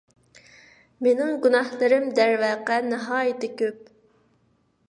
مېنىڭ 1.07 1.29
گۇناھلىرىم، 1.43 2.09
دەرۋەقە، 2.21 2.81
ناھايىتى 2.89 3.55
كۆپ. 3.63 3.97